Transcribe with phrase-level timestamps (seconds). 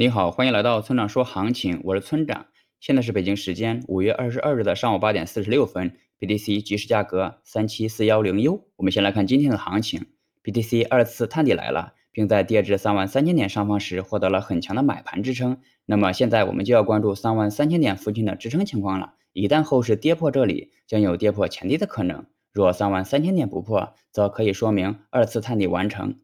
[0.00, 2.46] 你好，欢迎来到村长说行情，我是村长。
[2.80, 8.64] 现在是北京时间五月二十二日的上午八点四十六分，BTC 即时价格三七四幺零 U。
[8.76, 10.06] 我们先来看今天的行情
[10.42, 15.58] ，BTC 二次探底来了，并在跌至三万三千点上方时获得了很强的买盘支撑。
[15.84, 19.16] 那么现在我们就要关注三万三千点附近的支撑情况了。
[19.34, 22.24] 一旦后市跌破这里，将有跌破前低的可能。
[22.54, 26.14] 若三万三千点不破，则可以说明二次探底完成。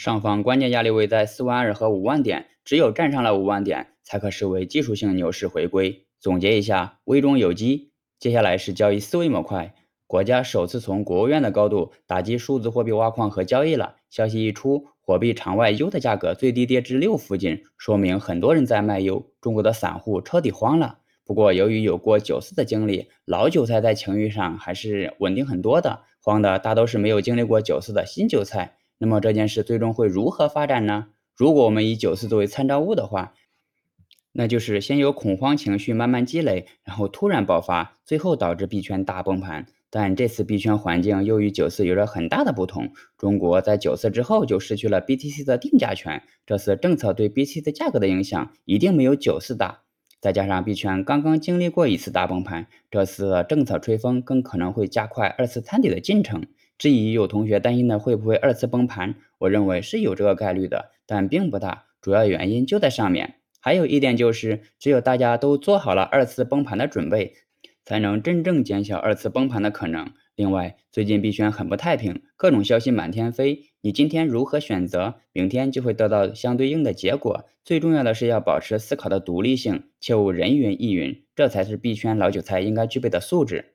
[0.00, 6.06] 上方关键压力位在四万二和五万点，只有站上了五万点，才可视为技术性牛市回归。
[6.18, 7.92] 总结一下，危中有机。
[8.18, 9.74] 接下来是交易思维模块，
[10.06, 13.96] 国家首次从国务院的高度打击数字货币挖矿和交易了。
[14.08, 21.00] 消息一出，货币场外 U 的价格最低跌至六附近，说明很多人在卖 U，中国的散户彻底慌了。
[21.26, 26.04] 不过，由于有过九次的经历，老韭菜在情绪上还是稳定很多的。
[26.22, 28.78] 慌的大都是没有经历过九次的新韭菜。
[29.02, 31.06] 那么这件事最终会如何发展呢？
[31.34, 33.32] 如果我们以九四作为参照物的话，
[34.32, 39.66] 那就是先有恐慌情绪慢慢积累，然后突然爆发，最后导致币圈大崩盘。
[39.88, 42.92] 但这次币圈环境又与九四有着很大的不同。
[43.16, 49.80] 中国在九四之后就失去了 BTC 的定价权，这次政策对 BTC 的价格的影响一定没有九四大。
[50.20, 56.44] 再加上币圈刚刚经历过一次大崩盘，这次政策吹风更可能会加快二次探底的进程。
[56.80, 61.84] 至于有同学担心的会不会二次崩盘，我认为是有这个概率的，但并不大。
[62.00, 63.34] 主要原因就在上面。
[63.60, 67.34] 还有一点就是，只有大家都做好了二次崩盘的准备，
[67.84, 70.10] 才能真正减小二次崩盘的可能。
[70.34, 73.64] 另外，最近币圈很不太平，各种消息满天飞。
[73.82, 77.44] 你今天如何选择，明天就会得到相对应的结果。
[77.62, 83.74] 最重要的是要保持思考的独立性，切勿人云亦云，这才是币圈老韭菜应该具备的素质。